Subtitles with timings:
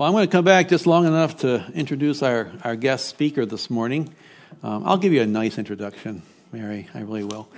[0.00, 3.44] Well, I'm going to come back just long enough to introduce our, our guest speaker
[3.44, 4.08] this morning.
[4.62, 6.22] Um, I'll give you a nice introduction,
[6.52, 6.88] Mary.
[6.94, 7.50] I really will.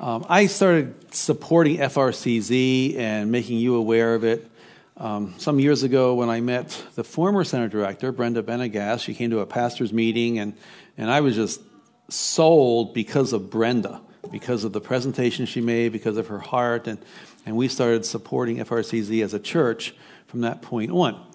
[0.00, 4.50] Um, I started supporting FRCZ and making you aware of it
[4.96, 9.00] um, some years ago when I met the former center director, Brenda Benegas.
[9.00, 10.54] She came to a pastor's meeting, and,
[10.96, 11.60] and I was just
[12.08, 16.98] sold because of Brenda, because of the presentation she made, because of her heart, and,
[17.44, 19.94] and we started supporting FRCZ as a church
[20.28, 21.33] from that point on.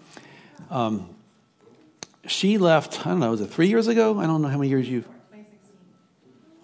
[0.69, 1.09] Um,
[2.27, 4.19] she left, I don't know, was it three years ago?
[4.19, 5.07] I don't know how many years you've.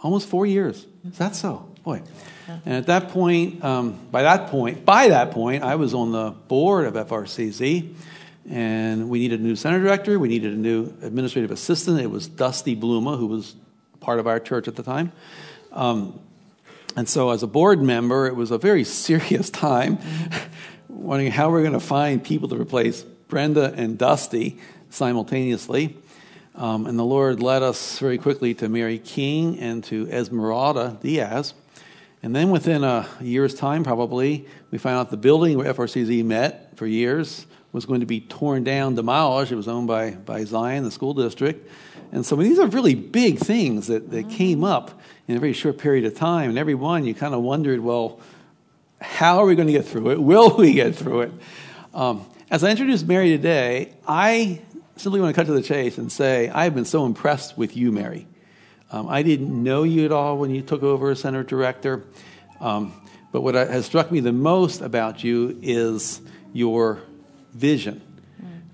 [0.01, 0.85] Almost four years.
[1.09, 1.67] Is that so?
[1.83, 2.03] Boy.
[2.47, 6.31] And at that point, um, by that point, by that point, I was on the
[6.31, 7.95] board of FRCZ,
[8.49, 10.19] and we needed a new center director.
[10.19, 11.99] We needed a new administrative assistant.
[11.99, 13.55] It was Dusty Bluma, who was
[13.99, 15.11] part of our church at the time.
[15.71, 16.19] Um,
[16.95, 19.97] and so, as a board member, it was a very serious time,
[20.87, 25.97] wondering how we're going to find people to replace Brenda and Dusty simultaneously.
[26.55, 31.53] Um, and the Lord led us very quickly to Mary King and to Esmeralda Diaz.
[32.23, 36.71] And then within a year's time, probably, we found out the building where FRCZ met
[36.75, 39.51] for years was going to be torn down, demolished.
[39.51, 41.69] It was owned by, by Zion, the school district.
[42.13, 45.77] And so these are really big things that, that came up in a very short
[45.77, 46.49] period of time.
[46.49, 48.21] And every one, you kind of wondered, well,
[49.01, 50.21] how are we going to get through it?
[50.21, 51.31] Will we get through it?
[51.93, 54.61] Um, as I introduce Mary today, I
[54.97, 57.75] simply want to cut to the chase and say I have been so impressed with
[57.75, 58.27] you, Mary.
[58.91, 62.03] Um, I didn't know you at all when you took over as center director,
[62.61, 62.93] um,
[63.31, 66.21] but what has struck me the most about you is
[66.53, 67.01] your
[67.53, 68.01] vision.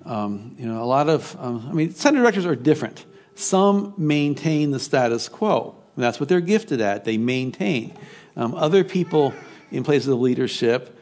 [0.06, 3.06] Um, you know, a lot of, um, I mean, center directors are different.
[3.36, 7.06] Some maintain the status quo, and that's what they're gifted at.
[7.06, 7.96] They maintain.
[8.36, 9.34] Um, other people
[9.72, 10.98] in places of leadership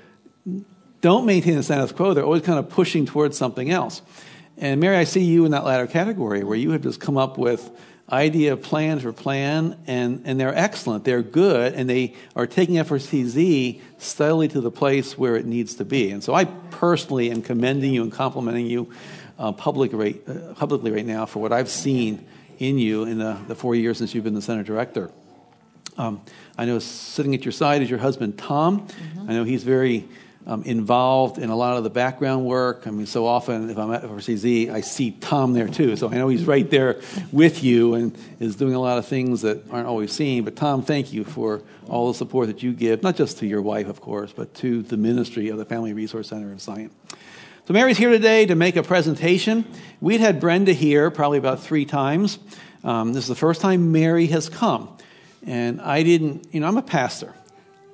[1.02, 2.14] don't maintain the status quo.
[2.14, 4.02] They're always kind of pushing towards something else.
[4.58, 7.38] And Mary, I see you in that latter category where you have just come up
[7.38, 7.70] with
[8.12, 11.06] idea plans for plan, and, and they're excellent.
[11.06, 15.86] They're good, and they are taking FRCZ steadily to the place where it needs to
[15.86, 16.12] be.
[16.12, 18.92] And so I personally am commending you and complimenting you
[19.38, 22.26] uh, public right, uh, publicly right now for what I've seen
[22.58, 25.12] in you in the, the four years since you've been the center director.
[25.98, 26.22] Um,
[26.58, 28.88] I know sitting at your side is your husband, Tom.
[28.88, 29.30] Mm-hmm.
[29.30, 30.08] I know he's very
[30.48, 32.88] um, involved in a lot of the background work.
[32.88, 35.96] I mean, so often if I'm at FRCZ, I see Tom there too.
[35.96, 37.02] So I know he's right there
[37.32, 40.44] with you and is doing a lot of things that aren't always seen.
[40.44, 43.62] But Tom, thank you for all the support that you give, not just to your
[43.62, 46.92] wife, of course, but to the ministry of the Family Resource Center of Zion.
[47.68, 49.66] So Mary's here today to make a presentation.
[50.02, 52.40] We'd had Brenda here probably about three times.
[52.84, 54.98] Um, this is the first time Mary has come.
[55.46, 57.34] And I didn't, you know, I'm a pastor.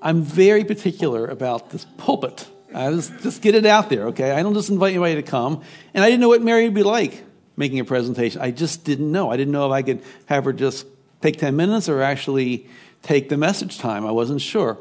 [0.05, 2.47] I'm very particular about this pulpit.
[2.71, 4.29] I just, just get it out there, okay?
[4.29, 5.63] I don't just invite anybody to come.
[5.95, 7.23] And I didn't know what Mary would be like
[7.57, 8.39] making a presentation.
[8.39, 9.31] I just didn't know.
[9.31, 10.85] I didn't know if I could have her just
[11.21, 12.69] take 10 minutes or actually
[13.01, 14.05] take the message time.
[14.05, 14.77] I wasn't sure.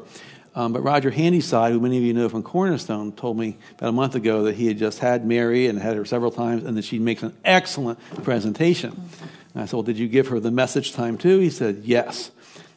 [0.53, 3.93] Um, but Roger Handyside, who many of you know from Cornerstone, told me about a
[3.93, 6.85] month ago that he had just had Mary and had her several times and that
[6.85, 8.91] she makes an excellent presentation.
[9.55, 11.39] And I said, Well, did you give her the message time too?
[11.39, 12.29] He said, Yes.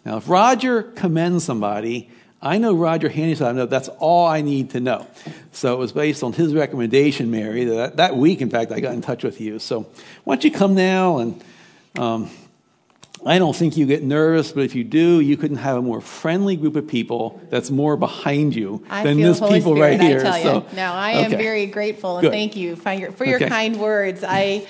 [0.06, 2.10] Now, if Roger commends somebody,
[2.40, 3.48] I know Roger Handyside.
[3.48, 5.06] I know that's all I need to know.
[5.50, 7.64] So it was based on his recommendation, Mary.
[7.64, 9.58] That, that week, in fact, I got in touch with you.
[9.58, 9.86] So
[10.24, 11.18] why don't you come now?
[11.18, 11.44] And
[11.96, 12.30] um,
[13.26, 16.00] I don't think you get nervous, but if you do, you couldn't have a more
[16.00, 20.00] friendly group of people that's more behind you I than this Holy people Spirit, right
[20.00, 20.20] here.
[20.20, 20.44] I tell you.
[20.70, 22.32] So, no, I am very grateful and Good.
[22.32, 23.48] thank you for your, for your Okay.
[23.48, 24.22] kind words.
[24.22, 24.64] I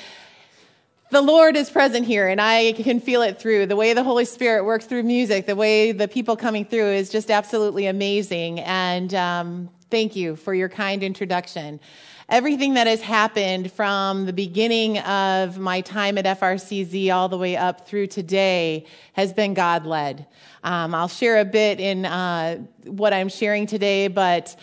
[1.10, 4.26] the Lord is present here, and I can feel it through the way the Holy
[4.26, 5.46] Spirit works through music.
[5.46, 8.60] The way the people coming through is just absolutely amazing.
[8.60, 11.80] And um, thank you for your kind introduction.
[12.28, 17.56] Everything that has happened from the beginning of my time at FRCZ all the way
[17.56, 20.26] up through today has been God led.
[20.62, 24.54] Um, I'll share a bit in uh, what I'm sharing today, but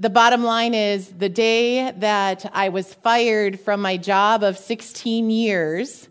[0.00, 5.28] the bottom line is the day that I was fired from my job of 16
[5.28, 6.08] years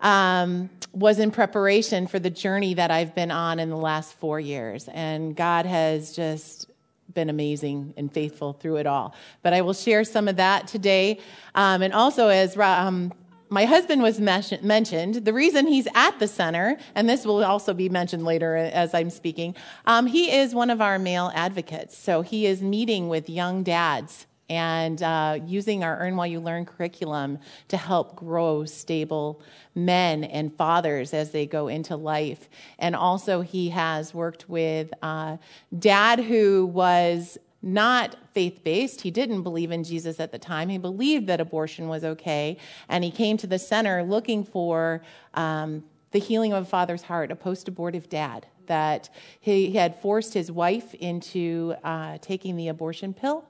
[0.00, 4.38] um, was in preparation for the journey that I've been on in the last four
[4.38, 4.88] years.
[4.92, 6.70] And God has just
[7.12, 9.16] been amazing and faithful through it all.
[9.42, 11.18] But I will share some of that today.
[11.56, 13.12] Um, and also, as um,
[13.54, 17.88] my husband was mentioned, the reason he's at the center, and this will also be
[17.88, 19.54] mentioned later as I'm speaking,
[19.86, 21.96] um, he is one of our male advocates.
[21.96, 26.66] So he is meeting with young dads and uh, using our Earn While You Learn
[26.66, 29.40] curriculum to help grow stable
[29.76, 32.48] men and fathers as they go into life.
[32.80, 35.36] And also, he has worked with uh,
[35.78, 39.00] dad who was not faith based.
[39.00, 40.68] He didn't believe in Jesus at the time.
[40.68, 42.58] He believed that abortion was okay.
[42.90, 45.02] And he came to the center looking for
[45.32, 49.08] um, the healing of a father's heart, a post abortive dad, that
[49.40, 53.46] he had forced his wife into uh, taking the abortion pill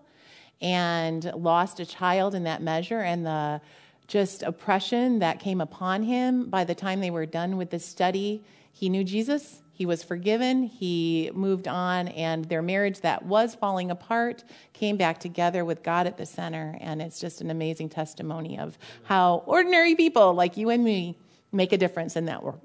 [0.61, 3.01] and lost a child in that measure.
[3.01, 3.61] And the
[4.07, 8.45] just oppression that came upon him by the time they were done with the study,
[8.71, 13.91] he knew Jesus he was forgiven, he moved on, and their marriage that was falling
[13.91, 16.79] apart came back together with God at the center.
[16.81, 21.19] And it's just an amazing testimony of how ordinary people like you and me
[21.51, 22.61] make a difference in that world.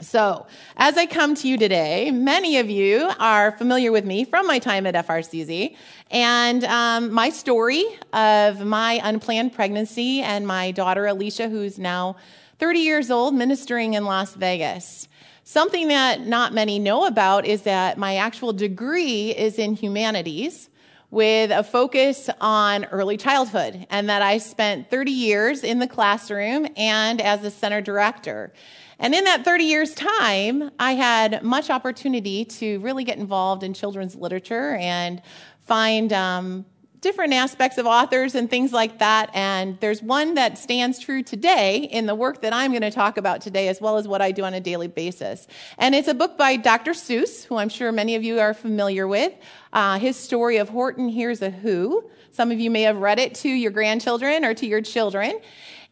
[0.00, 0.46] So,
[0.76, 4.58] as I come to you today, many of you are familiar with me from my
[4.58, 5.74] time at FRCZ
[6.10, 12.16] and um, my story of my unplanned pregnancy and my daughter Alicia, who's now
[12.58, 15.08] 30 years old, ministering in Las Vegas.
[15.46, 20.70] Something that not many know about is that my actual degree is in humanities
[21.10, 26.66] with a focus on early childhood, and that I spent 30 years in the classroom
[26.78, 28.54] and as a center director.
[28.98, 33.74] And in that 30 years' time, I had much opportunity to really get involved in
[33.74, 35.20] children's literature and
[35.60, 36.64] find um,
[37.04, 39.30] different aspects of authors and things like that.
[39.34, 43.18] And there's one that stands true today in the work that I'm going to talk
[43.18, 45.46] about today, as well as what I do on a daily basis.
[45.76, 46.92] And it's a book by Dr.
[46.92, 49.34] Seuss, who I'm sure many of you are familiar with.
[49.70, 52.10] Uh, his story of Horton Hears a Who.
[52.32, 55.38] Some of you may have read it to your grandchildren or to your children.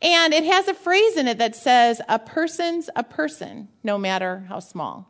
[0.00, 4.46] And it has a phrase in it that says, A person's a person, no matter
[4.48, 5.06] how small.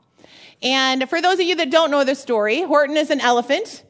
[0.63, 3.85] And for those of you that don't know the story, Horton is an elephant.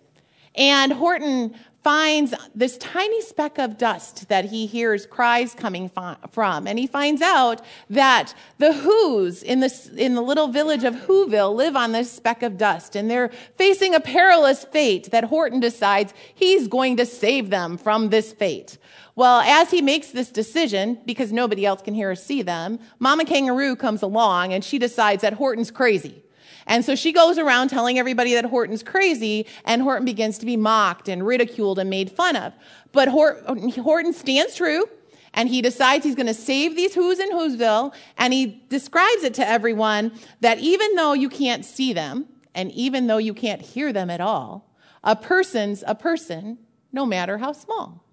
[0.54, 5.90] And Horton finds this tiny speck of dust that he hears cries coming
[6.30, 6.66] from.
[6.66, 11.54] And he finds out that the Who's in, this, in the little village of Whoville
[11.54, 12.94] live on this speck of dust.
[12.94, 18.10] And they're facing a perilous fate that Horton decides he's going to save them from
[18.10, 18.78] this fate.
[19.14, 23.24] Well, as he makes this decision, because nobody else can hear or see them, Mama
[23.24, 26.22] Kangaroo comes along and she decides that Horton's crazy.
[26.66, 30.56] And so she goes around telling everybody that Horton's crazy, and Horton begins to be
[30.56, 32.52] mocked and ridiculed and made fun of.
[32.92, 34.88] But Horton stands true,
[35.34, 39.34] and he decides he's going to save these Who's in Whoville, and he describes it
[39.34, 43.92] to everyone that even though you can't see them, and even though you can't hear
[43.92, 44.70] them at all,
[45.02, 46.58] a person's a person,
[46.92, 48.04] no matter how small.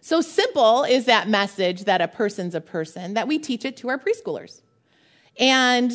[0.00, 3.88] So simple is that message that a person's a person that we teach it to
[3.88, 4.62] our preschoolers.
[5.38, 5.92] And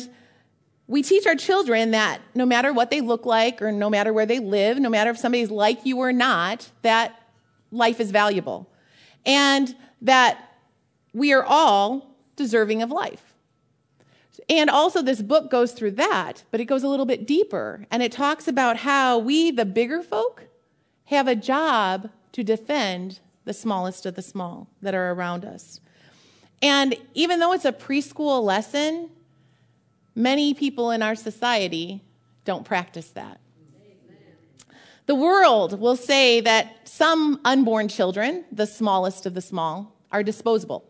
[0.86, 4.26] we teach our children that no matter what they look like or no matter where
[4.26, 7.18] they live, no matter if somebody's like you or not, that
[7.70, 8.68] life is valuable.
[9.24, 10.56] And that
[11.14, 13.34] we are all deserving of life.
[14.48, 17.86] And also, this book goes through that, but it goes a little bit deeper.
[17.90, 20.48] And it talks about how we, the bigger folk,
[21.06, 25.80] have a job to defend the smallest of the small that are around us.
[26.60, 29.10] And even though it's a preschool lesson,
[30.14, 32.02] Many people in our society
[32.44, 33.40] don't practice that.
[35.06, 40.88] The world will say that some unborn children, the smallest of the small, are disposable.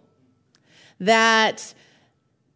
[1.00, 1.74] That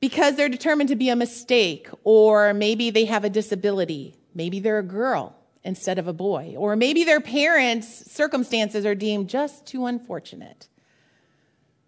[0.00, 4.78] because they're determined to be a mistake, or maybe they have a disability, maybe they're
[4.78, 5.34] a girl
[5.64, 10.68] instead of a boy, or maybe their parents' circumstances are deemed just too unfortunate.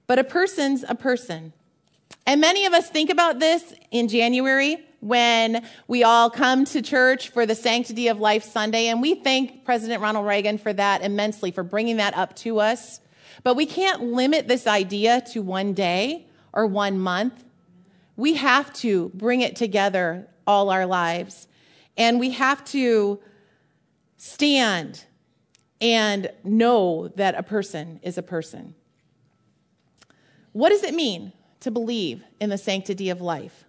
[0.09, 1.53] But a person's a person.
[2.27, 7.31] And many of us think about this in January when we all come to church
[7.31, 11.50] for the Sanctity of Life Sunday, and we thank President Ronald Reagan for that immensely,
[11.50, 13.00] for bringing that up to us.
[13.43, 17.44] But we can't limit this idea to one day or one month.
[18.17, 21.48] We have to bring it together all our lives.
[21.96, 23.20] And we have to
[24.19, 25.05] stand
[25.81, 28.74] and know that a person is a person.
[30.53, 33.64] What does it mean to believe in the sanctity of life?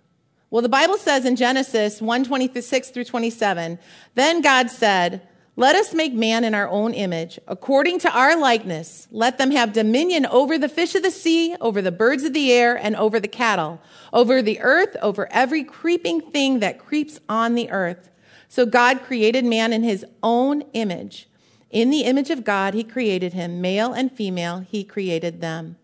[0.51, 3.79] Well, the Bible says in Genesis 1 26 through 27,
[4.15, 5.21] then God said,
[5.55, 9.07] Let us make man in our own image, according to our likeness.
[9.11, 12.51] Let them have dominion over the fish of the sea, over the birds of the
[12.51, 13.81] air, and over the cattle,
[14.11, 18.09] over the earth, over every creeping thing that creeps on the earth.
[18.49, 21.29] So God created man in his own image.
[21.69, 23.61] In the image of God, he created him.
[23.61, 25.77] Male and female, he created them.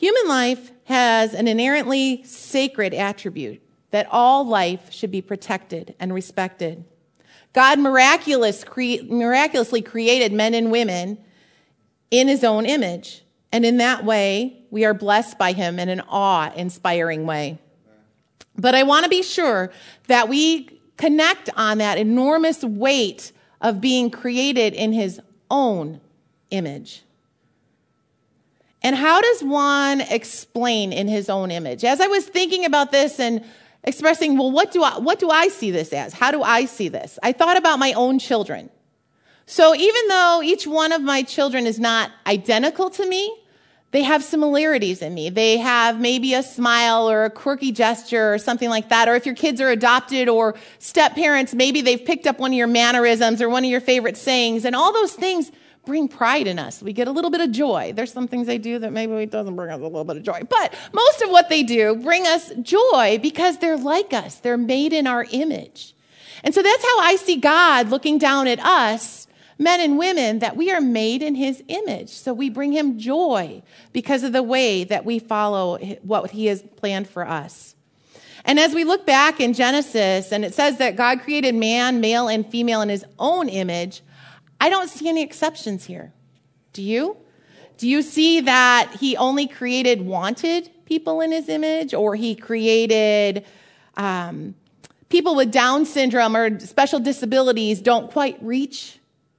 [0.00, 6.86] Human life has an inherently sacred attribute that all life should be protected and respected.
[7.52, 11.18] God miraculous cre- miraculously created men and women
[12.10, 13.24] in his own image.
[13.52, 17.58] And in that way, we are blessed by him in an awe inspiring way.
[18.56, 19.70] But I want to be sure
[20.06, 26.00] that we connect on that enormous weight of being created in his own
[26.50, 27.02] image.
[28.82, 31.84] And how does one explain in his own image?
[31.84, 33.44] As I was thinking about this and
[33.84, 36.12] expressing, well, what do I, what do I see this as?
[36.12, 37.18] How do I see this?
[37.22, 38.70] I thought about my own children.
[39.46, 43.36] So even though each one of my children is not identical to me,
[43.92, 45.30] they have similarities in me.
[45.30, 49.08] They have maybe a smile or a quirky gesture or something like that.
[49.08, 52.56] Or if your kids are adopted or step parents, maybe they've picked up one of
[52.56, 54.64] your mannerisms or one of your favorite sayings.
[54.64, 55.50] And all those things
[55.84, 56.82] bring pride in us.
[56.82, 57.92] We get a little bit of joy.
[57.94, 60.22] There's some things they do that maybe it doesn't bring us a little bit of
[60.22, 60.42] joy.
[60.48, 64.36] But most of what they do bring us joy because they're like us.
[64.36, 65.94] They're made in our image.
[66.44, 69.26] And so that's how I see God looking down at us
[69.60, 72.08] men and women, that we are made in his image.
[72.08, 76.62] So we bring him joy because of the way that we follow what he has
[76.76, 77.76] planned for us.
[78.46, 82.26] And as we look back in Genesis, and it says that God created man, male,
[82.26, 84.00] and female in his own image,
[84.60, 86.12] I don't see any exceptions here.
[86.72, 87.16] Do you?
[87.78, 93.46] Do you see that he only created wanted people in his image, or he created
[93.96, 94.54] um,
[95.08, 98.98] people with Down syndrome or special disabilities don't quite reach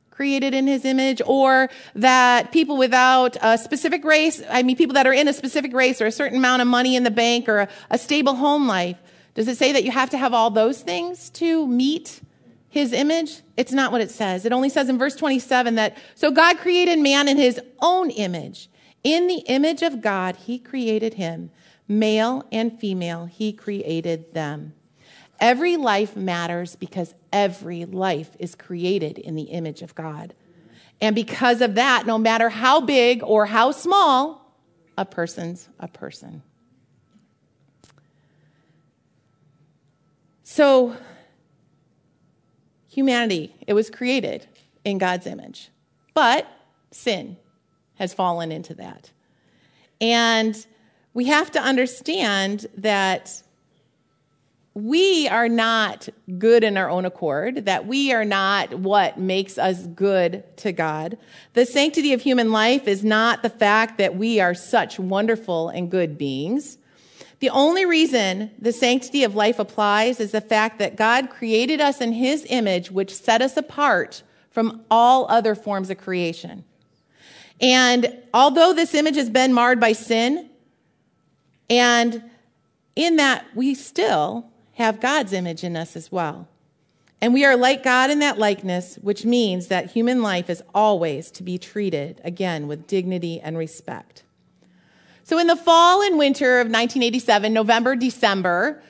[0.10, 5.08] created in his image, or that people without a specific race, I mean, people that
[5.08, 7.62] are in a specific race or a certain amount of money in the bank or
[7.62, 8.98] a, a stable home life.
[9.34, 12.22] Does it say that you have to have all those things to meet
[12.72, 13.42] his image?
[13.58, 14.46] It's not what it says.
[14.46, 18.70] It only says in verse 27 that, so God created man in his own image.
[19.04, 21.52] In the image of God, he created him.
[21.88, 24.74] Male and female, he created them.
[25.40, 30.34] Every life matters because every life is created in the image of God.
[31.02, 34.56] And because of that, no matter how big or how small,
[34.98, 36.42] a person's a person.
[40.44, 40.96] So,
[42.92, 44.48] humanity, it was created
[44.84, 45.70] in God's image.
[46.14, 46.46] But
[46.92, 47.38] sin
[47.96, 49.12] has fallen into that.
[50.02, 50.66] And
[51.14, 53.42] we have to understand that
[54.74, 56.08] we are not
[56.38, 61.18] good in our own accord, that we are not what makes us good to God.
[61.54, 65.92] The sanctity of human life is not the fact that we are such wonderful and
[65.92, 66.78] good beings.
[67.42, 72.00] The only reason the sanctity of life applies is the fact that God created us
[72.00, 74.22] in his image, which set us apart
[74.52, 76.64] from all other forms of creation.
[77.60, 80.50] And although this image has been marred by sin,
[81.68, 82.24] and
[82.96, 86.48] in that we still have God's image in us as well.
[87.22, 91.32] And we are like God in that likeness, which means that human life is always
[91.32, 94.24] to be treated, again, with dignity and respect.
[95.32, 98.84] So in the fall and winter of 1987, November, December,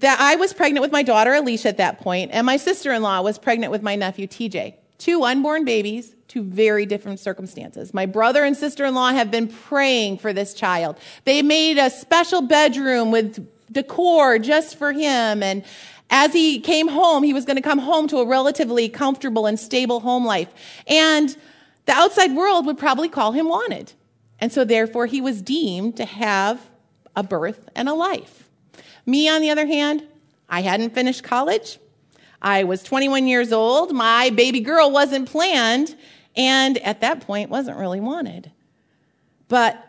[0.00, 3.38] that I was pregnant with my daughter Alicia at that point, and my sister-in-law was
[3.38, 4.74] pregnant with my nephew TJ.
[4.98, 7.94] Two unborn babies, two very different circumstances.
[7.94, 10.98] My brother and sister-in-law have been praying for this child.
[11.22, 15.44] They made a special bedroom with decor just for him.
[15.44, 15.64] And
[16.10, 19.60] as he came home, he was going to come home to a relatively comfortable and
[19.60, 20.52] stable home life.
[20.88, 21.36] And
[21.86, 23.92] the outside world would probably call him wanted.
[24.40, 26.70] And so therefore he was deemed to have
[27.16, 28.48] a birth and a life.
[29.04, 30.04] Me, on the other hand,
[30.48, 31.78] I hadn't finished college.
[32.40, 33.92] I was 21 years old.
[33.92, 35.96] My baby girl wasn't planned.
[36.36, 38.52] And at that point, wasn't really wanted.
[39.48, 39.84] But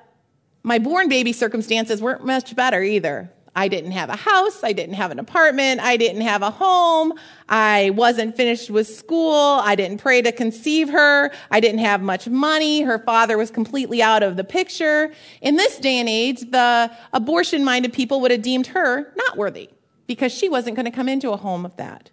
[0.63, 3.31] my born baby circumstances weren't much better either.
[3.55, 4.63] I didn't have a house.
[4.63, 5.81] I didn't have an apartment.
[5.81, 7.13] I didn't have a home.
[7.47, 9.59] I wasn't finished with school.
[9.63, 11.31] I didn't pray to conceive her.
[11.51, 12.81] I didn't have much money.
[12.81, 15.11] Her father was completely out of the picture.
[15.41, 19.69] In this day and age, the abortion minded people would have deemed her not worthy
[20.07, 22.11] because she wasn't going to come into a home of that.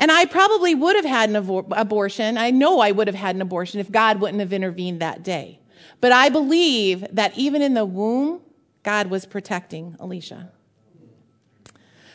[0.00, 2.36] And I probably would have had an abortion.
[2.36, 5.60] I know I would have had an abortion if God wouldn't have intervened that day.
[6.00, 8.40] But I believe that even in the womb,
[8.84, 10.52] God was protecting Alicia.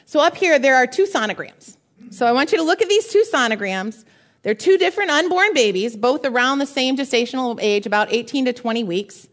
[0.05, 1.75] So up here, there are two sonograms.
[2.11, 4.05] So I want you to look at these two sonograms.
[4.43, 8.83] They're two different unborn babies, both around the same gestational age, about 18 to 20
[8.83, 9.27] weeks.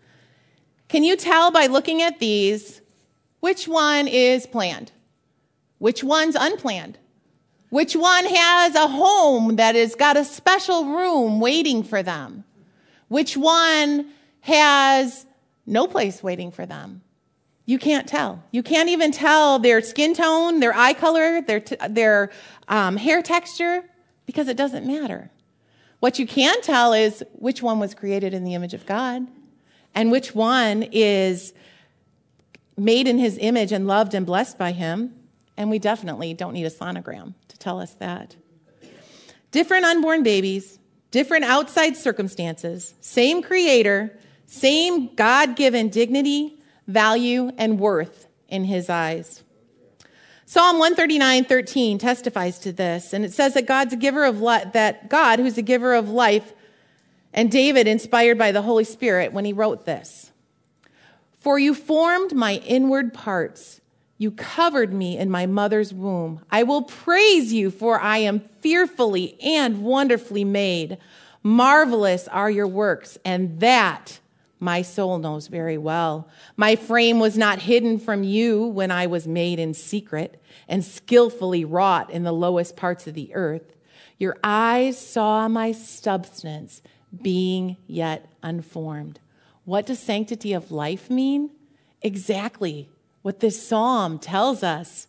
[0.89, 2.81] Can you tell by looking at these
[3.41, 4.93] which one is planned?
[5.79, 6.99] Which one's unplanned?
[7.69, 12.45] Which one has a home that has got a special room waiting for them?
[13.09, 15.27] Which one has
[15.67, 17.03] no place waiting for them?
[17.67, 18.43] You can't tell.
[18.53, 22.31] You can't even tell their skin tone, their eye color, their, t- their
[22.69, 23.85] um, hair texture,
[24.25, 25.31] because it doesn't matter.
[25.99, 29.27] What you can tell is which one was created in the image of God
[29.95, 31.53] and which one is
[32.77, 35.15] made in his image and loved and blessed by him.
[35.57, 38.37] And we definitely don't need a sonogram to tell us that.
[39.51, 40.79] Different unborn babies,
[41.11, 46.56] different outside circumstances, same creator, same God given dignity,
[46.87, 49.43] value, and worth in his eyes.
[50.45, 55.11] Psalm 139, 13 testifies to this, and it says that God's a giver of that
[55.11, 56.53] God, who's a giver of life,
[57.33, 60.31] and David inspired by the Holy Spirit when he wrote this.
[61.41, 63.81] For you formed my inward parts.
[64.19, 66.41] You covered me in my mother's womb.
[66.51, 70.99] I will praise you, for I am fearfully and wonderfully made.
[71.43, 74.21] Marvelous are your works, and that
[74.59, 76.29] my soul knows very well.
[76.57, 81.65] My frame was not hidden from you when I was made in secret and skillfully
[81.65, 83.75] wrought in the lowest parts of the earth.
[84.19, 86.81] Your eyes saw my substance
[87.23, 89.21] being yet unformed.
[89.65, 91.51] What does sanctity of life mean?
[92.01, 92.89] Exactly
[93.23, 95.07] what this psalm tells us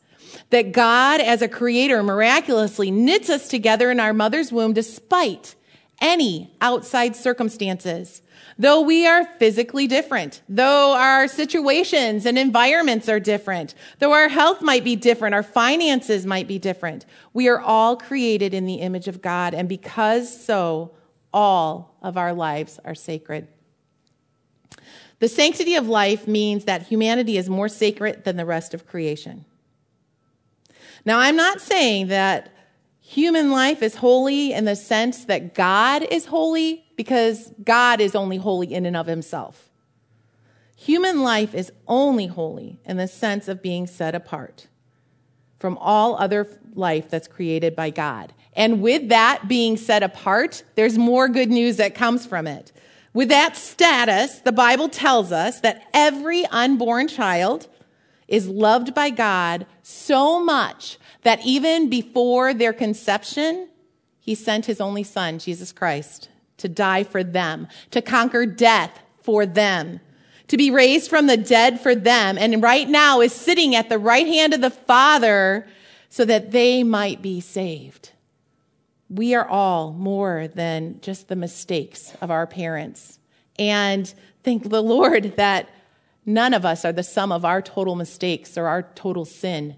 [0.49, 5.55] that God, as a creator, miraculously knits us together in our mother's womb despite
[6.01, 8.21] any outside circumstances.
[8.59, 14.61] Though we are physically different, though our situations and environments are different, though our health
[14.61, 19.07] might be different, our finances might be different, we are all created in the image
[19.07, 19.53] of God.
[19.53, 20.91] And because so,
[21.31, 23.47] all of our lives are sacred.
[25.19, 29.45] The sanctity of life means that humanity is more sacred than the rest of creation.
[31.05, 32.51] Now, I'm not saying that
[33.07, 38.35] human life is holy in the sense that God is holy, because God is only
[38.35, 39.69] holy in and of himself.
[40.75, 44.67] Human life is only holy in the sense of being set apart
[45.57, 48.33] from all other life that's created by God.
[48.53, 52.73] And with that being set apart, there's more good news that comes from it.
[53.13, 57.67] With that status, the Bible tells us that every unborn child
[58.27, 63.69] is loved by God so much that even before their conception,
[64.19, 69.45] he sent his only son, Jesus Christ, to die for them, to conquer death for
[69.45, 69.99] them,
[70.47, 73.99] to be raised from the dead for them, and right now is sitting at the
[73.99, 75.67] right hand of the Father
[76.09, 78.11] so that they might be saved.
[79.09, 83.19] We are all more than just the mistakes of our parents.
[83.57, 84.13] And
[84.43, 85.69] thank the Lord that
[86.25, 89.77] none of us are the sum of our total mistakes or our total sin.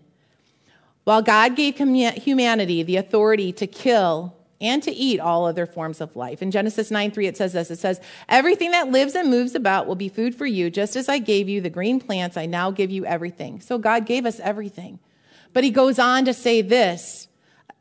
[1.10, 6.16] While God gave humanity the authority to kill and to eat all other forms of
[6.16, 6.44] life.
[6.44, 9.88] In Genesis 9 3, it says this it says, Everything that lives and moves about
[9.88, 10.70] will be food for you.
[10.70, 13.60] Just as I gave you the green plants, I now give you everything.
[13.60, 15.00] So God gave us everything.
[15.52, 17.28] But he goes on to say this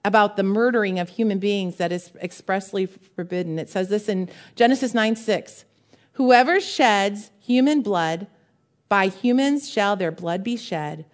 [0.07, 3.59] about the murdering of human beings that is expressly forbidden.
[3.59, 5.67] It says this in Genesis 9 6.
[6.13, 8.27] Whoever sheds human blood,
[8.89, 11.05] by humans shall their blood be shed,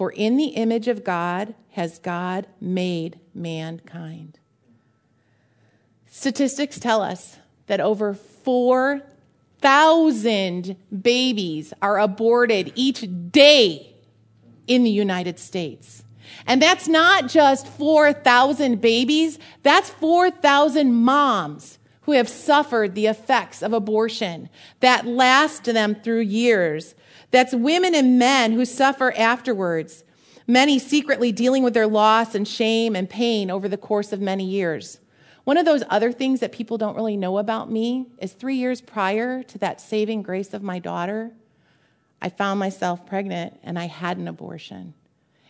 [0.00, 4.38] for in the image of God has God made mankind.
[6.06, 7.36] Statistics tell us
[7.66, 13.94] that over 4,000 babies are aborted each day
[14.66, 16.02] in the United States.
[16.46, 23.74] And that's not just 4,000 babies, that's 4,000 moms who have suffered the effects of
[23.74, 24.48] abortion
[24.80, 26.94] that last them through years.
[27.30, 30.04] That's women and men who suffer afterwards,
[30.46, 34.44] many secretly dealing with their loss and shame and pain over the course of many
[34.44, 34.98] years.
[35.44, 38.80] One of those other things that people don't really know about me is three years
[38.80, 41.32] prior to that saving grace of my daughter,
[42.22, 44.94] I found myself pregnant and I had an abortion.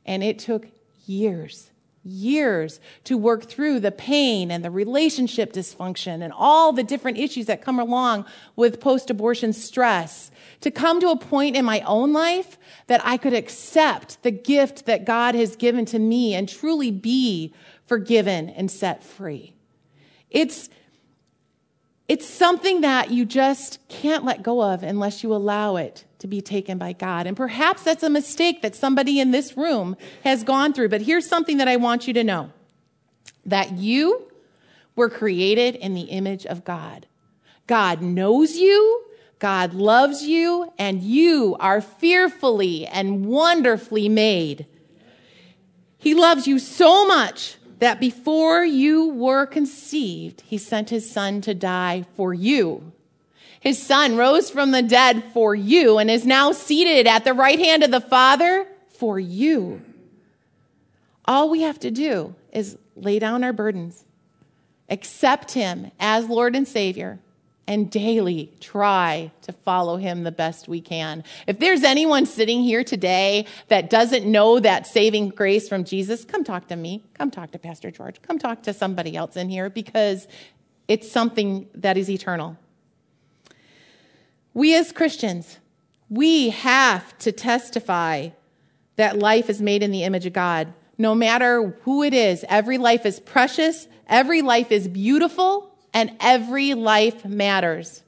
[0.06, 0.68] And it took
[1.06, 1.70] years,
[2.02, 7.46] years to work through the pain and the relationship dysfunction and all the different issues
[7.46, 8.24] that come along
[8.56, 10.30] with post abortion stress.
[10.62, 14.86] To come to a point in my own life that I could accept the gift
[14.86, 17.54] that God has given to me and truly be
[17.86, 19.54] forgiven and set free.
[20.30, 20.68] It's,
[22.08, 26.40] it's something that you just can't let go of unless you allow it to be
[26.40, 27.26] taken by God.
[27.26, 30.88] And perhaps that's a mistake that somebody in this room has gone through.
[30.88, 32.50] But here's something that I want you to know
[33.44, 34.30] that you
[34.94, 37.06] were created in the image of God.
[37.66, 39.04] God knows you,
[39.38, 44.66] God loves you, and you are fearfully and wonderfully made.
[45.96, 51.54] He loves you so much that before you were conceived, he sent his son to
[51.54, 52.92] die for you.
[53.60, 57.58] His son rose from the dead for you and is now seated at the right
[57.58, 59.82] hand of the Father for you.
[61.26, 64.04] All we have to do is lay down our burdens,
[64.88, 67.20] accept him as Lord and Savior,
[67.66, 71.22] and daily try to follow him the best we can.
[71.46, 76.42] If there's anyone sitting here today that doesn't know that saving grace from Jesus, come
[76.42, 77.04] talk to me.
[77.14, 78.20] Come talk to Pastor George.
[78.22, 80.26] Come talk to somebody else in here because
[80.88, 82.56] it's something that is eternal.
[84.52, 85.58] We as Christians,
[86.08, 88.30] we have to testify
[88.96, 90.72] that life is made in the image of God.
[90.98, 96.74] No matter who it is, every life is precious, every life is beautiful, and every
[96.74, 98.02] life matters.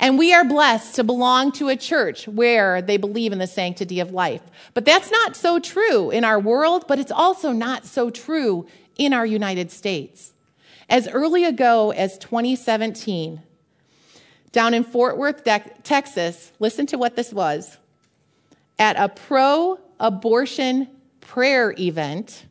[0.00, 3.98] And we are blessed to belong to a church where they believe in the sanctity
[3.98, 4.42] of life.
[4.74, 9.12] But that's not so true in our world, but it's also not so true in
[9.12, 10.34] our United States.
[10.88, 13.42] As early ago as 2017,
[14.52, 15.44] down in Fort Worth,
[15.82, 17.78] Texas, listen to what this was.
[18.78, 20.88] At a pro abortion
[21.20, 22.46] prayer event,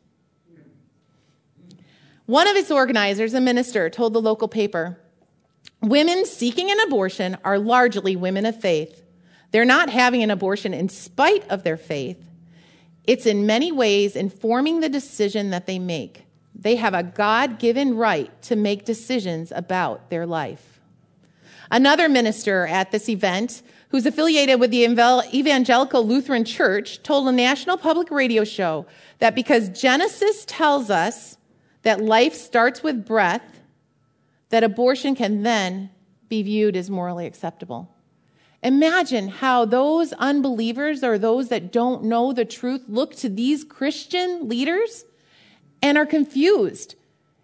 [2.26, 4.98] one of its organizers, a minister, told the local paper
[5.80, 9.02] Women seeking an abortion are largely women of faith.
[9.52, 12.22] They're not having an abortion in spite of their faith.
[13.04, 16.24] It's in many ways informing the decision that they make.
[16.54, 20.77] They have a God given right to make decisions about their life.
[21.70, 27.76] Another minister at this event, who's affiliated with the Evangelical Lutheran Church, told a national
[27.76, 28.86] public radio show
[29.18, 31.36] that because Genesis tells us
[31.82, 33.60] that life starts with breath,
[34.50, 35.90] that abortion can then
[36.28, 37.94] be viewed as morally acceptable.
[38.62, 44.48] Imagine how those unbelievers or those that don't know the truth look to these Christian
[44.48, 45.04] leaders
[45.80, 46.96] and are confused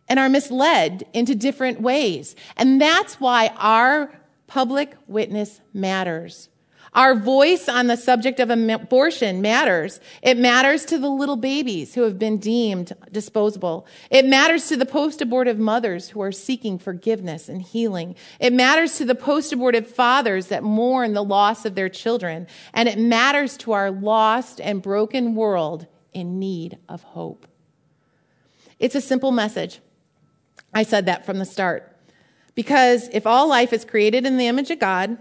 [0.09, 2.37] and are misled into different ways.
[2.57, 4.13] And that's why our
[4.47, 6.49] public witness matters.
[6.95, 9.99] Our voice on the subject of abortion matters.
[10.23, 13.85] It matters to the little babies who have been deemed disposable.
[14.11, 18.15] It matters to the post abortive mothers who are seeking forgiveness and healing.
[18.39, 22.47] It matters to the post abortive fathers that mourn the loss of their children.
[22.73, 27.49] And it matters to our lost and broken world in need of hope.
[28.79, 29.81] It's a simple message.
[30.75, 31.91] I said that from the start.
[32.55, 35.17] Because if all life is created in the image of God,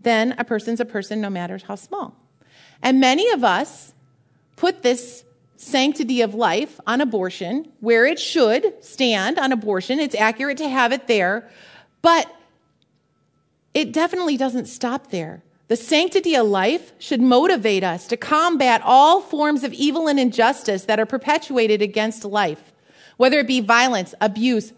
[0.00, 2.16] then a person's a person no matter how small.
[2.82, 3.92] And many of us
[4.56, 5.24] put this
[5.56, 10.00] sanctity of life on abortion where it should stand on abortion.
[10.00, 11.48] It's accurate to have it there,
[12.00, 12.34] but
[13.72, 15.42] it definitely doesn't stop there.
[15.68, 20.84] The sanctity of life should motivate us to combat all forms of evil and injustice
[20.84, 22.72] that are perpetuated against life,
[23.16, 24.72] whether it be violence, abuse,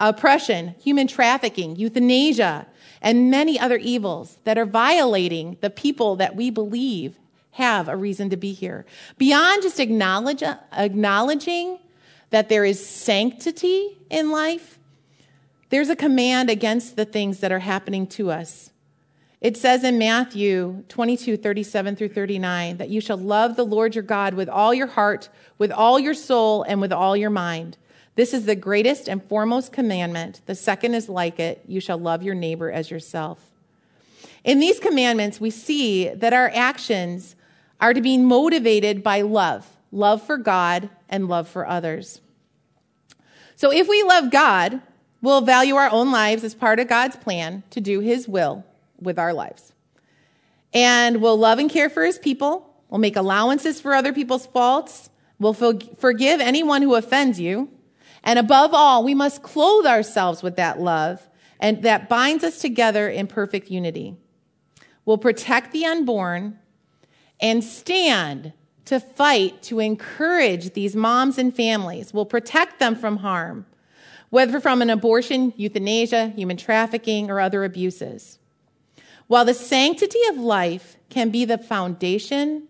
[0.00, 2.66] oppression, human trafficking, euthanasia,
[3.02, 7.16] and many other evils that are violating the people that we believe
[7.52, 8.86] have a reason to be here.
[9.18, 11.78] Beyond just acknowledge, acknowledging
[12.30, 14.78] that there is sanctity in life,
[15.68, 18.70] there's a command against the things that are happening to us.
[19.40, 24.04] It says in Matthew 22, 37 through 39, that you shall love the Lord your
[24.04, 27.78] God with all your heart, with all your soul, and with all your mind.
[28.20, 30.42] This is the greatest and foremost commandment.
[30.44, 33.50] The second is like it you shall love your neighbor as yourself.
[34.44, 37.34] In these commandments, we see that our actions
[37.80, 42.20] are to be motivated by love love for God and love for others.
[43.56, 44.82] So if we love God,
[45.22, 48.66] we'll value our own lives as part of God's plan to do his will
[49.00, 49.72] with our lives.
[50.74, 52.70] And we'll love and care for his people.
[52.90, 55.08] We'll make allowances for other people's faults.
[55.38, 57.70] We'll forgive anyone who offends you.
[58.22, 61.28] And above all, we must clothe ourselves with that love
[61.58, 64.16] and that binds us together in perfect unity.
[65.04, 66.58] We'll protect the unborn
[67.40, 68.52] and stand
[68.86, 72.12] to fight to encourage these moms and families.
[72.12, 73.66] We'll protect them from harm,
[74.30, 78.38] whether from an abortion, euthanasia, human trafficking, or other abuses.
[79.26, 82.68] While the sanctity of life can be the foundation,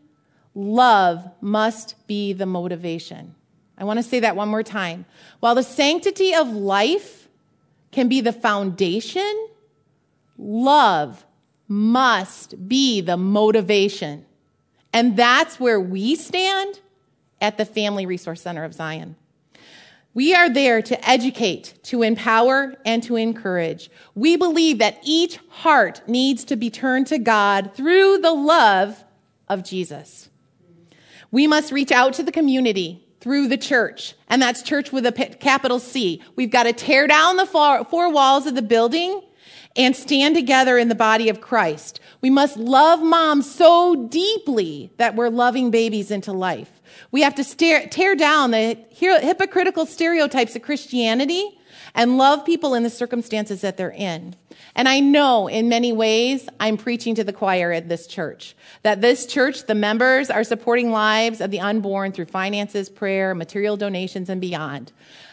[0.54, 3.34] love must be the motivation.
[3.80, 5.06] I want to say that one more time.
[5.40, 7.28] While the sanctity of life
[7.90, 9.48] can be the foundation,
[10.36, 11.24] love
[11.66, 14.26] must be the motivation.
[14.92, 16.80] And that's where we stand
[17.40, 19.16] at the Family Resource Center of Zion.
[20.12, 23.90] We are there to educate, to empower, and to encourage.
[24.14, 29.04] We believe that each heart needs to be turned to God through the love
[29.48, 30.28] of Jesus.
[31.30, 34.14] We must reach out to the community through the church.
[34.28, 36.22] And that's church with a capital C.
[36.37, 39.22] We've got to tear down the four, walls of the building
[39.76, 42.00] and stand together in the body of Christ.
[42.20, 46.80] We must love moms so deeply that we're loving babies into life.
[47.12, 51.59] We have to stare, tear down the hypocritical stereotypes of Christianity
[51.94, 54.35] and love people in the circumstances that they're in.
[54.74, 58.54] And I know in many ways I'm preaching to the choir at this church.
[58.83, 63.76] That this church, the members are supporting lives of the unborn through finances, prayer, material
[63.76, 64.92] donations, and beyond.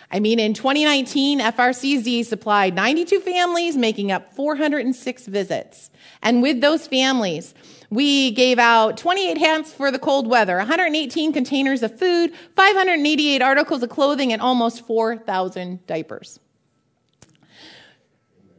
[0.10, 5.90] I mean, in 2019, FRCZ supplied 92 families, making up 406 visits.
[6.22, 7.54] And with those families,
[7.90, 13.84] we gave out 28 hats for the cold weather, 118 containers of food, 588 articles
[13.84, 16.40] of clothing, and almost 4,000 diapers.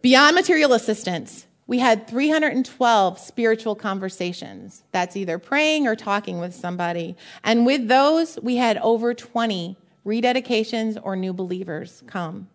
[0.01, 4.85] Beyond material assistance, we had 312 spiritual conversations.
[4.93, 7.15] That's either praying or talking with somebody.
[7.45, 12.49] And with those, we had over 20 rededications or new believers come.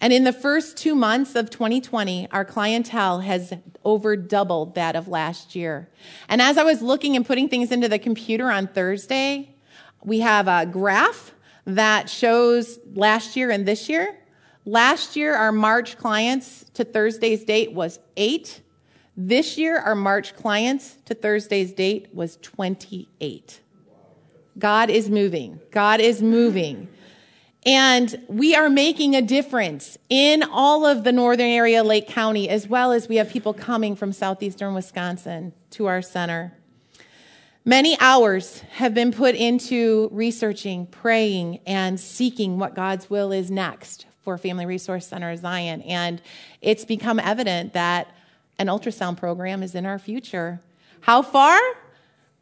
[0.00, 3.52] And in the first two months of 2020, our clientele has
[3.84, 5.88] over doubled that of last year.
[6.28, 9.54] And as I was looking and putting things into the computer on Thursday,
[10.02, 11.34] we have a graph
[11.66, 14.16] that shows last year and this year.
[14.64, 18.60] Last year, our March clients to Thursday's date was eight.
[19.16, 23.60] This year, our March clients to Thursday's date was 28.
[24.58, 25.60] God is moving.
[25.70, 26.88] God is moving.
[27.66, 32.66] And we are making a difference in all of the northern area, Lake County, as
[32.66, 36.54] well as we have people coming from southeastern Wisconsin to our center.
[37.64, 44.06] Many hours have been put into researching, praying, and seeking what God's will is next
[44.22, 45.82] for Family Resource Center Zion.
[45.82, 46.22] And
[46.62, 48.08] it's become evident that
[48.58, 50.60] an ultrasound program is in our future.
[51.00, 51.58] How far?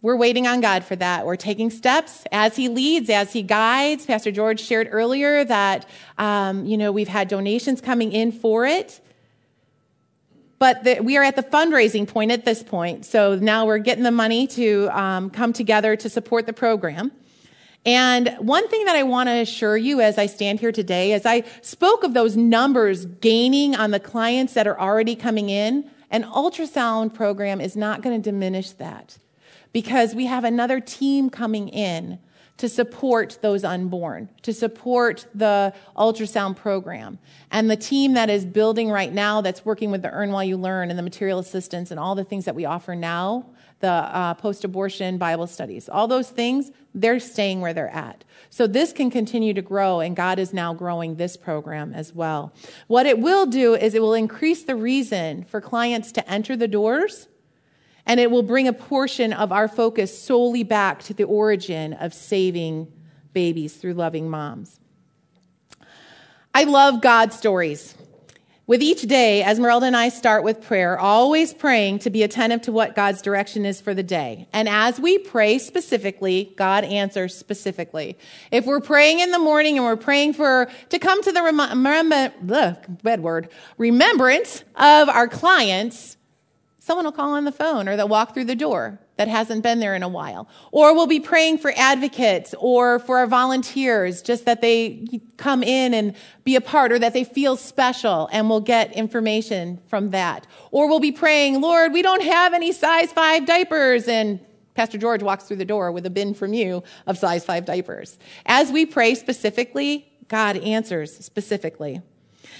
[0.00, 1.26] We're waiting on God for that.
[1.26, 4.06] We're taking steps as He leads, as He guides.
[4.06, 5.87] Pastor George shared earlier that,
[6.18, 9.00] um, you know, we've had donations coming in for it.
[10.61, 13.06] But the, we are at the fundraising point at this point.
[13.06, 17.11] So now we're getting the money to um, come together to support the program.
[17.84, 21.26] And one thing that I want to assure you as I stand here today, as
[21.26, 26.22] I spoke of those numbers gaining on the clients that are already coming in, an
[26.22, 29.18] ultrasound program is not going to diminish that
[29.72, 32.18] because we have another team coming in
[32.59, 37.18] to support those unborn, to support the ultrasound program.
[37.52, 40.57] And the team that is building right now, that's working with the Earn While You
[40.57, 43.46] Learn and the material assistance and all the things that we offer now,
[43.78, 48.24] the uh, post abortion Bible studies, all those things, they're staying where they're at.
[48.50, 52.52] So this can continue to grow, and God is now growing this program as well.
[52.88, 56.66] What it will do is it will increase the reason for clients to enter the
[56.66, 57.27] doors
[58.08, 62.14] and it will bring a portion of our focus solely back to the origin of
[62.14, 62.90] saving
[63.34, 64.80] babies through loving moms.
[66.54, 67.94] I love God stories.
[68.66, 72.72] With each day, Esmeralda and I start with prayer, always praying to be attentive to
[72.72, 74.46] what God's direction is for the day.
[74.52, 78.18] And as we pray specifically, God answers specifically.
[78.50, 81.82] If we're praying in the morning and we're praying for to come to the rem-
[81.82, 82.30] remember,
[83.02, 86.17] bad word, remembrance of our clients,
[86.88, 89.79] someone will call on the phone or they'll walk through the door that hasn't been
[89.79, 90.48] there in a while.
[90.72, 95.92] Or we'll be praying for advocates or for our volunteers, just that they come in
[95.92, 100.46] and be a part or that they feel special and we'll get information from that.
[100.70, 104.40] Or we'll be praying, Lord, we don't have any size five diapers and
[104.72, 108.18] Pastor George walks through the door with a bin from you of size five diapers.
[108.46, 112.01] As we pray specifically, God answers specifically.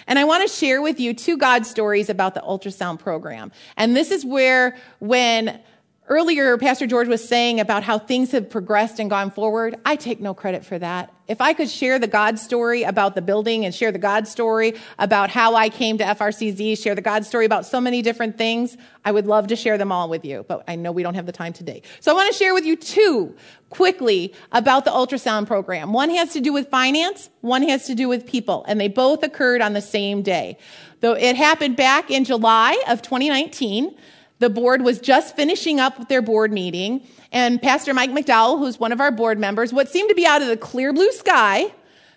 [0.07, 3.53] And I want to share with you two God stories about the ultrasound program.
[3.77, 5.61] And this is where, when
[6.09, 10.21] earlier Pastor George was saying about how things have progressed and gone forward, I take
[10.21, 11.13] no credit for that.
[11.27, 14.75] If I could share the God story about the building and share the God story
[14.99, 18.79] about how I came to FRCZ, share the God story about so many different things,
[19.05, 21.27] I would love to share them all with you, but I know we don't have
[21.27, 21.83] the time today.
[22.01, 23.37] So I want to share with you two
[23.69, 25.93] quickly about the ultrasound program.
[25.93, 29.23] One has to do with finance, one has to do with people, and they both
[29.23, 30.57] occurred on the same day.
[31.01, 33.95] Though it happened back in July of 2019.
[34.39, 38.93] The board was just finishing up their board meeting, and Pastor Mike McDowell, who's one
[38.93, 41.73] of our board members, what seemed to be out of the clear blue sky,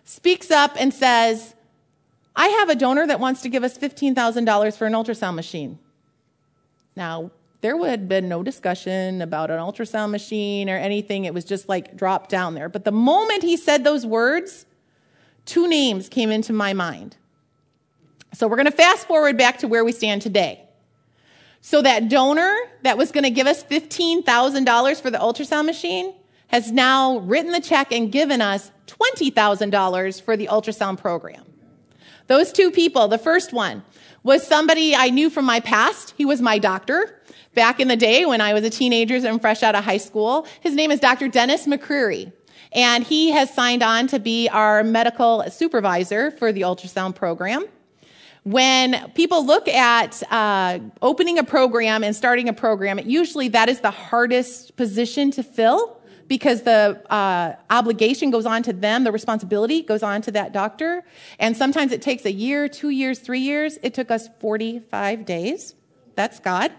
[0.06, 1.56] speaks up and says,
[2.36, 5.80] I have a donor that wants to give us $15,000 for an ultrasound machine.
[6.96, 7.32] Now,
[7.62, 11.26] there would have been no discussion about an ultrasound machine or anything.
[11.26, 12.70] It was just like dropped down there.
[12.70, 14.66] But the moment he said those words,
[15.46, 17.18] two names came into my mind.
[18.34, 20.64] So we're going to fast forward back to where we stand today.
[21.62, 26.14] So that donor that was going to give us $15,000 for the ultrasound machine
[26.48, 31.46] has now written the check and given us $20,000 for the ultrasound program.
[32.28, 33.84] Those two people, the first one
[34.24, 36.14] was somebody I knew from my past.
[36.18, 37.22] He was my doctor
[37.54, 40.48] back in the day when I was a teenager and fresh out of high school.
[40.62, 41.28] His name is Dr.
[41.28, 42.32] Dennis McCreary.
[42.74, 47.66] And he has signed on to be our medical supervisor for the ultrasound program.
[48.44, 53.82] When people look at uh, opening a program and starting a program, usually that is
[53.82, 59.82] the hardest position to fill because the uh, obligation goes on to them, the responsibility
[59.82, 61.04] goes on to that doctor.
[61.38, 63.78] And sometimes it takes a year, two years, three years.
[63.84, 65.76] It took us 45 days.
[66.16, 66.72] That's God.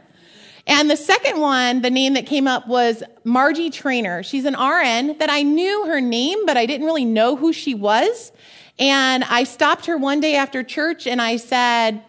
[0.66, 4.22] And the second one, the name that came up was Margie Trainer.
[4.22, 7.75] She's an RN that I knew her name, but I didn't really know who she
[7.75, 8.33] was.
[8.78, 12.02] And I stopped her one day after church and I said,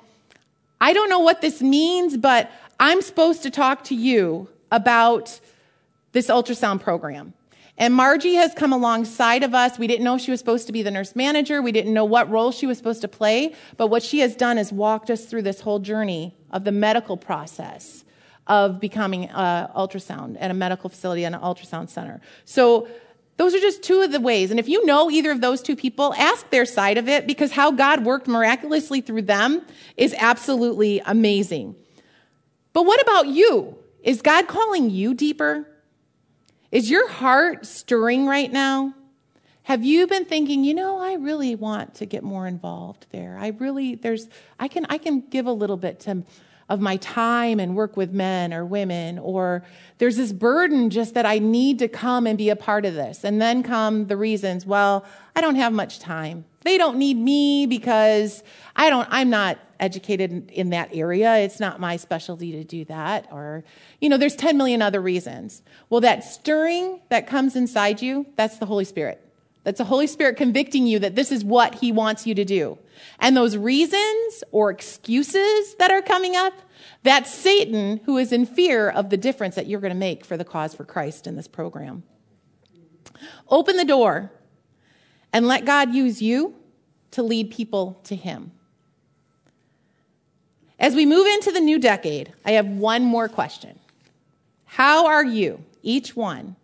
[0.79, 5.39] I don't know what this means, but I'm supposed to talk to you about
[6.11, 7.33] this ultrasound program.
[7.77, 9.79] And Margie has come alongside of us.
[9.79, 11.61] We didn't know she was supposed to be the nurse manager.
[11.61, 13.55] We didn't know what role she was supposed to play.
[13.77, 17.17] But what she has done is walked us through this whole journey of the medical
[17.17, 18.05] process
[18.45, 22.21] of becoming an ultrasound at a medical facility and an ultrasound center.
[22.45, 22.87] So
[23.37, 24.51] those are just two of the ways.
[24.51, 27.51] And if you know either of those two people, ask their side of it because
[27.51, 29.61] how God worked miraculously through them
[29.97, 31.75] is absolutely amazing.
[32.73, 33.77] But what about you?
[34.03, 35.67] Is God calling you deeper?
[36.71, 38.93] Is your heart stirring right now?
[39.63, 43.37] Have you been thinking, you know, I really want to get more involved there.
[43.39, 44.27] I really there's
[44.59, 46.23] I can I can give a little bit to
[46.69, 49.63] of my time and work with men or women, or
[49.97, 53.23] there's this burden just that I need to come and be a part of this.
[53.23, 56.45] And then come the reasons, well, I don't have much time.
[56.61, 58.43] They don't need me because
[58.75, 61.37] I don't, I'm not educated in that area.
[61.37, 63.27] It's not my specialty to do that.
[63.31, 63.65] Or,
[63.99, 65.61] you know, there's 10 million other reasons.
[65.89, 69.19] Well, that stirring that comes inside you, that's the Holy Spirit.
[69.63, 72.77] That's the Holy Spirit convicting you that this is what He wants you to do.
[73.19, 76.53] And those reasons or excuses that are coming up,
[77.03, 80.37] that's Satan who is in fear of the difference that you're going to make for
[80.37, 82.03] the cause for Christ in this program.
[83.49, 84.31] Open the door
[85.31, 86.55] and let God use you
[87.11, 88.51] to lead people to Him.
[90.79, 93.79] As we move into the new decade, I have one more question.
[94.65, 96.55] How are you, each one,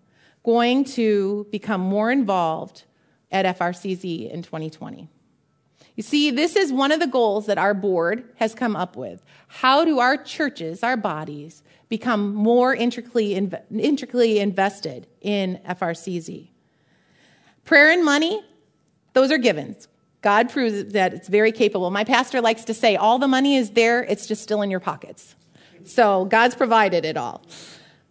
[0.44, 2.84] going to become more involved
[3.32, 5.08] at FRCZ in 2020?
[6.00, 9.22] You see, this is one of the goals that our board has come up with.
[9.50, 13.34] How do our churches, our bodies, become more intricately,
[13.70, 16.48] intricately invested in FRCZ?
[17.66, 18.42] Prayer and money,
[19.12, 19.90] those are givens.
[20.22, 21.92] God proves that it's very capable.
[21.92, 24.80] My pastor likes to say, all the money is there, it's just still in your
[24.80, 25.36] pockets.
[25.84, 27.42] So God's provided it all.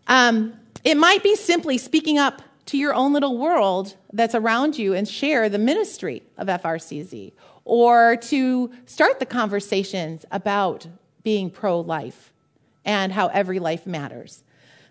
[0.08, 4.92] Um, it might be simply speaking up to your own little world that's around you
[4.92, 7.32] and share the ministry of FRCZ
[7.68, 10.86] or to start the conversations about
[11.22, 12.32] being pro life
[12.84, 14.42] and how every life matters.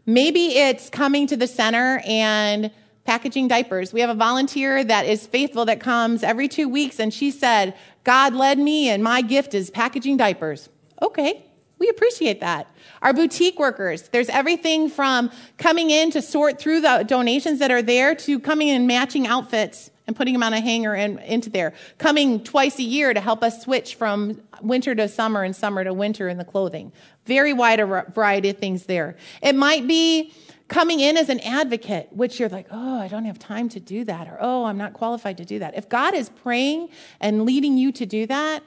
[0.06, 2.72] Maybe it's coming to the center and
[3.04, 3.92] packaging diapers.
[3.92, 7.76] We have a volunteer that is faithful that comes every two weeks, and she said,
[8.04, 10.70] God led me, and my gift is packaging diapers.
[11.02, 11.46] Okay,
[11.80, 12.68] we appreciate that.
[13.02, 17.82] Our boutique workers, there's everything from coming in to sort through the donations that are
[17.82, 21.74] there to coming in matching outfits and putting them on a hanger and into there.
[21.98, 25.94] Coming twice a year to help us switch from winter to summer and summer to
[25.94, 26.92] winter in the clothing.
[27.26, 27.80] Very wide
[28.14, 29.18] variety of things there.
[29.42, 30.34] It might be
[30.70, 34.04] coming in as an advocate, which you're like, oh, I don't have time to do
[34.06, 35.78] that, or oh, I'm not qualified to do that.
[35.78, 36.90] If God is praying
[37.20, 38.64] and leading you to do that,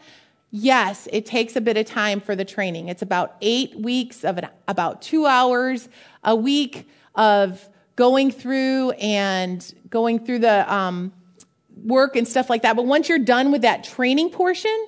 [0.50, 2.88] yes, it takes a bit of time for the training.
[2.88, 5.88] It's about eight weeks of an, about two hours
[6.24, 11.12] a week of going through and going through the um,
[11.84, 12.76] work and stuff like that.
[12.76, 14.86] But once you're done with that training portion,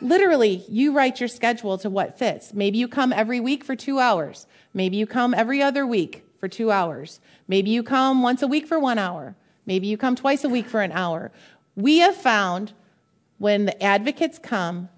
[0.00, 2.52] literally you write your schedule to what fits.
[2.54, 4.46] Maybe you come every week for two hours.
[4.74, 7.20] Maybe you come every other week for two hours.
[7.46, 9.36] Maybe you come once a week for one hour.
[9.66, 11.30] Maybe you come twice a week for an hour.
[11.76, 12.72] We have found
[13.38, 14.88] when the advocates come,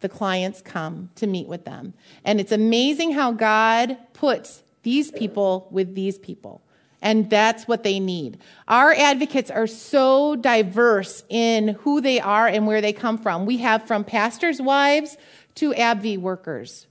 [0.00, 1.94] the clients come to meet with them.
[2.24, 6.62] And it's amazing how God puts these people with these people.
[7.02, 8.38] And that's what they need.
[8.68, 13.46] Our advocates are so diverse in who they are and where they come from.
[13.46, 15.16] We have from pastors' wives
[15.56, 16.86] to AbbVie workers.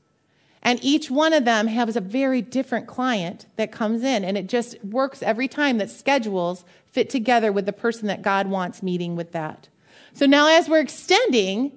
[0.61, 4.23] And each one of them has a very different client that comes in.
[4.23, 8.47] And it just works every time that schedules fit together with the person that God
[8.47, 9.67] wants meeting with that.
[10.13, 11.71] So now, as we're extending,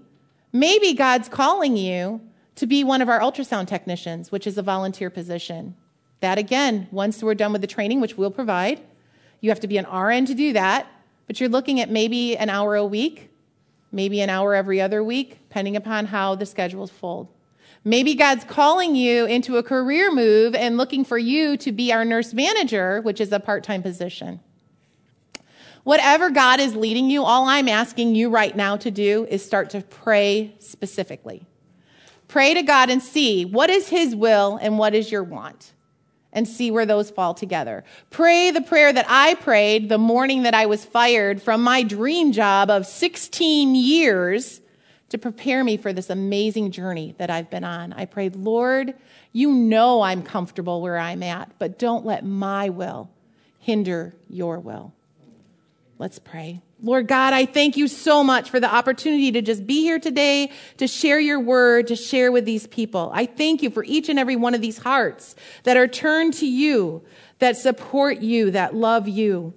[0.53, 2.21] maybe God's calling you
[2.55, 5.75] to be one of our ultrasound technicians, which is a volunteer position.
[6.21, 8.81] That again, once we're done with the training, which we'll provide,
[9.41, 10.87] you have to be an RN to do that,
[11.27, 13.31] but you're looking at maybe an hour a week,
[13.93, 17.29] maybe an hour every other week, depending upon how the schedules fold.
[17.85, 22.05] Maybe God's calling you into a career move and looking for you to be our
[22.05, 24.41] nurse manager, which is a part time position.
[25.85, 29.71] Whatever God is leading you, all I'm asking you right now to do is start
[29.71, 31.47] to pray specifically.
[32.27, 35.73] Pray to God and see what is His will and what is your want,
[36.33, 37.85] and see where those fall together.
[38.11, 42.33] Pray the prayer that I prayed the morning that I was fired from my dream
[42.33, 44.61] job of 16 years
[45.09, 47.93] to prepare me for this amazing journey that I've been on.
[47.95, 48.95] I prayed, Lord,
[49.33, 53.11] you know I'm comfortable where I'm at, but don't let my will
[53.59, 54.93] hinder your will.
[55.99, 56.61] Let's pray.
[56.81, 60.53] Lord God, I thank you so much for the opportunity to just be here today,
[60.77, 63.11] to share your word, to share with these people.
[63.13, 66.47] I thank you for each and every one of these hearts that are turned to
[66.47, 67.03] you,
[67.41, 69.55] that support you, that love you.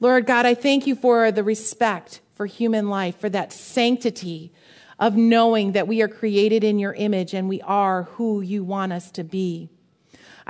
[0.00, 4.52] Lord God, I thank you for the respect for human life, for that sanctity
[4.98, 8.92] of knowing that we are created in your image and we are who you want
[8.92, 9.70] us to be.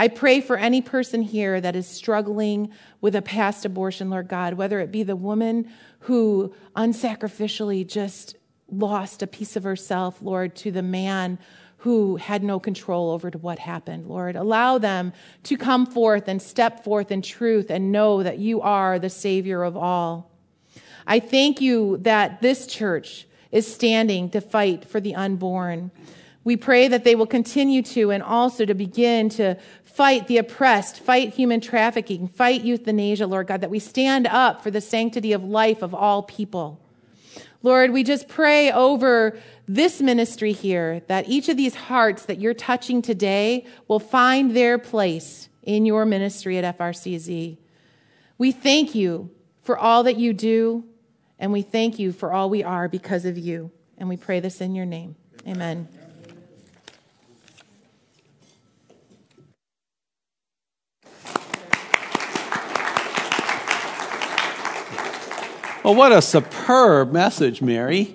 [0.01, 2.71] I pray for any person here that is struggling
[3.03, 8.35] with a past abortion, Lord God, whether it be the woman who unsacrificially just
[8.71, 11.39] lost a piece of herself, Lord, to the man
[11.77, 14.37] who had no control over what happened, Lord.
[14.37, 18.99] Allow them to come forth and step forth in truth and know that you are
[18.99, 20.31] the Savior of all.
[21.07, 25.91] I thank you that this church is standing to fight for the unborn.
[26.51, 30.99] We pray that they will continue to and also to begin to fight the oppressed,
[30.99, 35.45] fight human trafficking, fight euthanasia, Lord God, that we stand up for the sanctity of
[35.45, 36.81] life of all people.
[37.63, 39.39] Lord, we just pray over
[39.69, 44.77] this ministry here that each of these hearts that you're touching today will find their
[44.77, 47.59] place in your ministry at FRCZ.
[48.39, 49.31] We thank you
[49.63, 50.83] for all that you do,
[51.39, 53.71] and we thank you for all we are because of you.
[53.97, 55.15] And we pray this in your name.
[55.47, 55.87] Amen.
[65.83, 68.15] Well, what a superb message, Mary.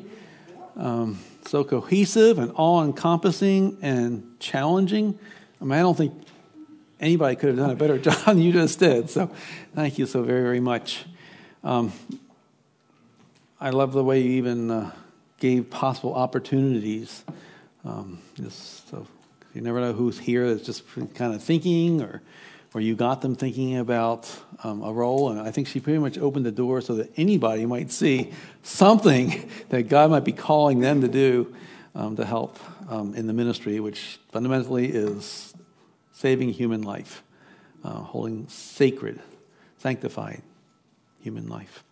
[0.76, 5.18] Um, so cohesive and all encompassing and challenging.
[5.60, 6.14] I mean, I don't think
[7.00, 9.10] anybody could have done a better job than you just did.
[9.10, 9.32] So
[9.74, 11.06] thank you so very, very much.
[11.64, 11.92] Um,
[13.60, 14.92] I love the way you even uh,
[15.40, 17.24] gave possible opportunities.
[17.84, 19.08] Um, just so
[19.56, 20.84] you never know who's here that's just
[21.16, 22.22] kind of thinking or
[22.76, 24.30] or you got them thinking about
[24.62, 25.30] um, a role.
[25.30, 29.50] And I think she pretty much opened the door so that anybody might see something
[29.70, 31.56] that God might be calling them to do
[31.96, 32.60] um, to help
[32.90, 35.54] um, in the ministry, which fundamentally is
[36.12, 37.24] saving human life,
[37.86, 39.22] uh, holding sacred,
[39.78, 40.42] sanctified
[41.22, 41.86] human life.